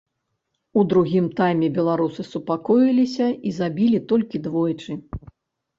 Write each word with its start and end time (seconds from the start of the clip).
У 0.81 0.85
другім 0.93 1.27
тайме 1.39 1.69
беларусы 1.77 2.21
супакоіліся 2.31 3.27
і 3.49 3.55
забілі 3.61 4.05
толькі 4.15 4.37
двойчы. 4.49 4.91